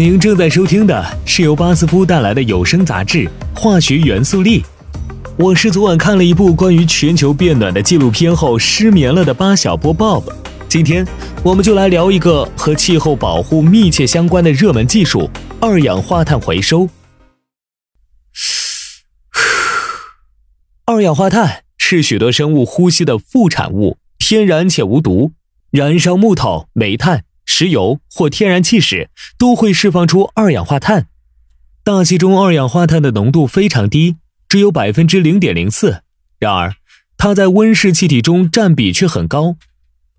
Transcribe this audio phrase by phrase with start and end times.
[0.00, 3.18] 您正在收听的是由巴斯夫带来的有声杂志
[3.54, 4.62] 《化学元素力》。
[5.36, 10.24] 我是昨晚看了一部关于全球变暖的纪录片后失眠了的巴小波 Bob。
[10.66, 11.06] 今天
[11.42, 15.28] 我们就来聊一个和气候保护密切相关的热门技术——
[15.60, 16.88] 二氧化碳回收。
[20.86, 25.32] 二氧化碳是许多生物呼吸的副产物，天然且无毒。
[25.70, 27.24] 燃烧木头、煤炭。
[27.60, 31.08] 石油或天然气时都会释放出二氧化碳，
[31.84, 34.16] 大气中二氧化碳的浓度非常低，
[34.48, 36.00] 只有百分之零点零四。
[36.38, 36.72] 然而，
[37.18, 39.56] 它在温室气体中占比却很高。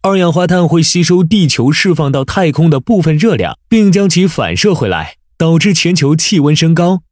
[0.00, 7.02] 二氧化碳会吸收地球释放到太空的部分热量，并将其反射回来，导致全球气温升高。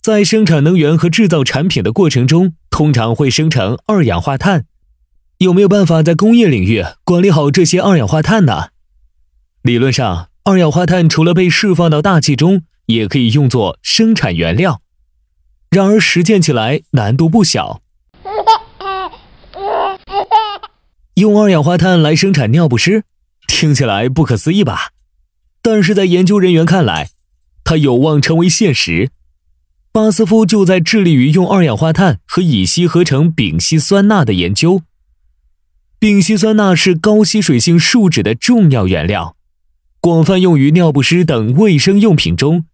[0.00, 4.66] 在生产能源和制造产品的过程中，通常会生成二氧化碳。
[5.38, 8.68] 有没有办法在工业领域管理好这些二氧化碳呢？
[9.64, 14.82] 理论上，二氧化碳除了被释放到大气中，也可以用作生产原料。
[15.70, 17.80] 然而，实践起来难度不小。
[21.14, 23.04] 用二氧化碳来生产尿不湿，
[23.46, 24.90] 听起来不可思议吧？
[25.62, 27.08] 但是在研究人员看来，
[27.64, 29.12] 它有望成为现实。
[29.92, 34.82] 巴斯夫就在致力于用二氧化碳和乙烯合成丙烯酸钠的研究。
[35.98, 39.34] 丙烯酸钠是高吸水性树脂的重要原料。
[40.04, 42.66] 广泛用于尿不湿等卫生用品中，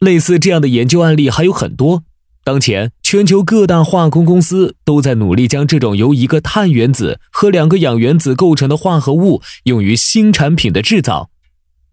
[0.00, 2.04] 类似这样的研究案例还有很多。
[2.44, 11.30] 当前，全球各大化工公司都在努力将这种由一个碳原子和两个氧原子构成的化合物用于新产品的制造，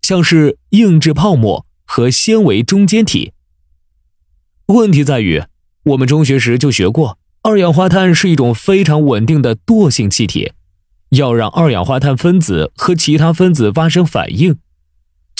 [0.00, 3.32] 像是硬质泡沫和纤维中间体。
[4.68, 5.42] 问题在于，
[5.84, 10.52] 我们中学时就学过，二氧化碳是一种非常稳定的惰性气体，
[11.10, 14.56] 要让二氧化碳分子和其他分子发生反应。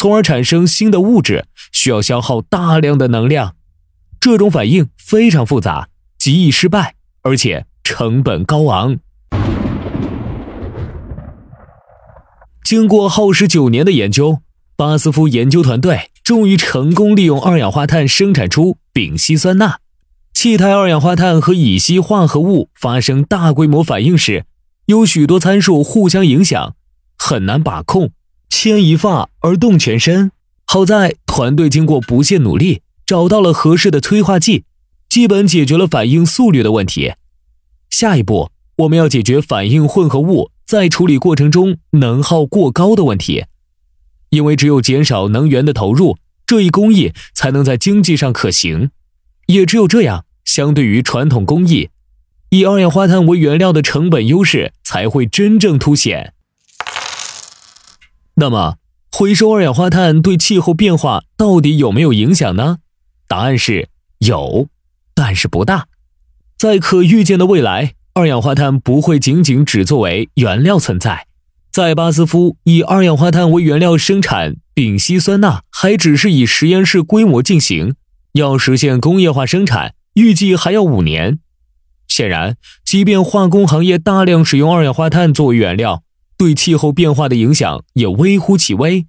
[0.00, 3.56] 从而产生新的物质，需要消耗大量的能量。
[4.20, 8.98] 这种反应非常复杂，极易失败，而且成本高昂。
[12.62, 14.38] 经过耗时九年的研究，
[14.76, 19.80] 巴斯夫研究团队终于成功利用二氧化碳生产出丙烯酸钠。
[20.32, 24.44] 气态二氧化碳和乙烯化合物发生大规模反应时，
[24.86, 26.76] 有许多参数互相影响，
[27.18, 28.12] 很难把控。
[28.48, 30.32] 牵一发而动全身。
[30.64, 34.64] 好在团队经过不懈努力，找到了合适的催化剂，
[35.08, 37.14] 基本解决了反应速率的问题。
[37.88, 43.46] 下一步，我们要解决反应混合物在处理过程中能耗过高的问题。
[44.28, 48.90] 因为只有减少能源的投入，这一工艺才能在经济上可行。
[49.46, 51.88] 也只有这样，相对于传统工艺，
[52.50, 56.34] 以二氧化碳为原料的成本优势才会真正凸显。
[58.40, 58.76] 那么，
[59.10, 62.78] 回收二氧化碳对气候变化到底有没有影响呢？
[63.26, 63.88] 答案是
[64.18, 64.68] 有，
[65.12, 65.88] 但是不大。
[66.56, 71.26] 在可预见的未来，二氧化碳不会仅仅只作为原料存在。
[71.72, 77.96] 在巴斯夫以二氧化碳为原料生产丙烯酸钠，还只是以实验室规模进行，
[78.34, 81.40] 要实现工业化生产，预计还要五年。
[82.06, 86.04] 显然，即便化工行业大量使用二氧化碳作为原料。
[86.38, 89.04] 对气候变化的影响也微乎其微。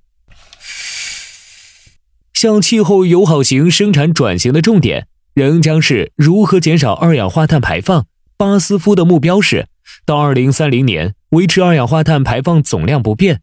[2.34, 8.07] 向气候友好型生产转型的重点仍将是如何减少二氧化碳排放。
[8.35, 9.68] 巴斯夫的目标是
[10.06, 13.41] 到二零三零年维持二氧化碳排放总量不变。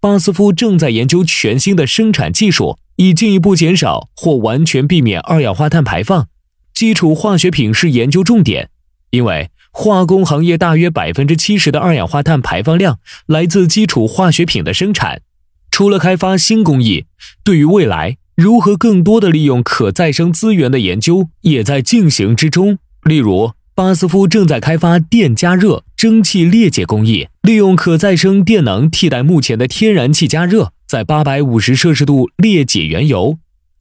[0.00, 6.26] 巴斯夫正在研究全新的生产技术，以进一步减少或完全避免二氧化碳排放。
[6.72, 8.70] 基础化学品是研究重点，
[9.10, 9.50] 因为。
[9.72, 15.22] 化工行业大约百分之七十的二氧化碳排放量来自基础化学品的生产。
[15.70, 17.06] 除了开发新工艺，
[17.44, 22.78] 对于未来如何更多的利用可再生资源的研究也在进行之中。
[23.04, 33.38] 例如，巴斯夫正在开发电加热蒸汽裂解工艺，利用可再生电能替代目前的天然气加热，在八百五十摄氏度裂解原油。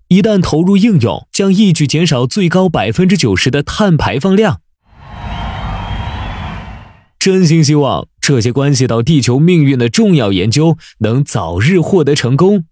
[0.07, 4.61] 一旦投入应用，将一举减少最高百分之九十的碳排放量。
[7.19, 12.63] 真心希望这些关系到地球命运的重要研究能早日获得成功。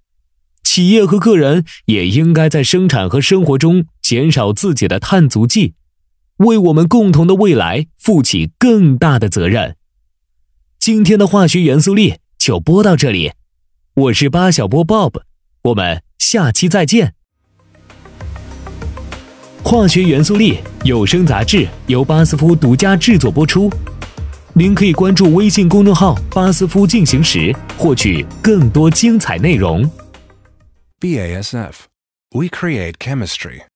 [0.64, 5.74] 企业和个人也应该在生产和生活中减少自己的碳足迹，
[6.38, 9.76] 为我们共同的未来负起更大的责任。
[10.80, 13.34] 今天的化学元素力就播到这里，
[13.96, 15.22] 我是八小波 Bob，
[15.64, 17.16] 我们下期再见。
[19.62, 23.70] 化学元素力有声杂志由巴斯夫独家制作播出。
[24.59, 29.88] 您可以关注微信公众号“巴斯夫进行时”，获取更多精彩内容。
[31.00, 31.81] BASF.
[32.31, 33.62] We create chemistry.